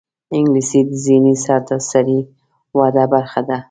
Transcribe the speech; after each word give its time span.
انګلیسي 0.35 0.79
د 0.87 0.91
ذهني 1.03 1.33
سرتاسري 1.45 2.19
وده 2.77 3.03
برخه 3.13 3.41
ده 3.49 3.57